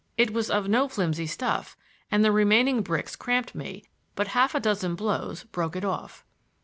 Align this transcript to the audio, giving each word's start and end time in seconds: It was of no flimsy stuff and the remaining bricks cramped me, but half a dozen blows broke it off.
It 0.17 0.33
was 0.33 0.49
of 0.49 0.67
no 0.67 0.87
flimsy 0.87 1.27
stuff 1.27 1.77
and 2.09 2.25
the 2.25 2.31
remaining 2.31 2.81
bricks 2.81 3.15
cramped 3.15 3.53
me, 3.53 3.83
but 4.15 4.29
half 4.29 4.55
a 4.55 4.59
dozen 4.59 4.95
blows 4.95 5.43
broke 5.43 5.75
it 5.75 5.85
off. 5.85 6.25